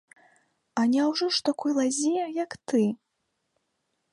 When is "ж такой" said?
1.35-1.71